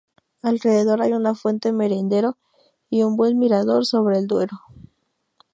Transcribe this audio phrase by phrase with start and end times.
[0.41, 2.35] Alrededor hay una fuente, merendero
[2.89, 4.59] y un buen mirador sobre el Duero.